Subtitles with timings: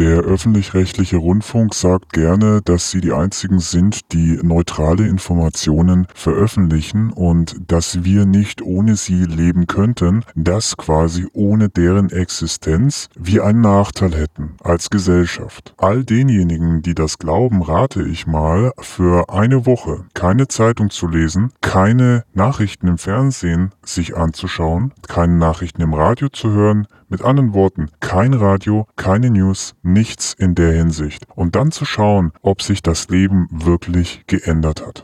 [0.00, 7.54] Der öffentlich-rechtliche Rundfunk sagt gerne, dass sie die einzigen sind, die neutrale Informationen veröffentlichen und
[7.70, 14.14] dass wir nicht ohne sie leben könnten, dass quasi ohne deren Existenz wir einen Nachteil
[14.14, 15.74] hätten als Gesellschaft.
[15.76, 21.52] All denjenigen, die das glauben, rate ich mal, für eine Woche keine Zeitung zu lesen,
[21.60, 27.90] keine Nachrichten im Fernsehen sich anzuschauen, keine Nachrichten im Radio zu hören, mit anderen Worten,
[28.00, 31.26] kein Radio, keine News, nichts in der Hinsicht.
[31.34, 34.98] Und dann zu schauen, ob sich das Leben wirklich geändert hat.